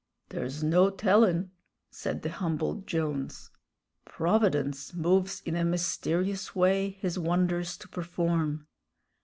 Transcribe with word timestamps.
"There's 0.29 0.63
no 0.63 0.89
tellin'," 0.89 1.51
said 1.91 2.23
the 2.23 2.31
humbled 2.31 2.87
Jones. 2.87 3.51
"Providence 4.03 4.95
'Moves 4.95 5.43
in 5.45 5.55
a 5.55 5.63
mysterious 5.63 6.55
way 6.55 6.89
His 6.99 7.19
wonders 7.19 7.77
to 7.77 7.87
perform.'" 7.87 8.65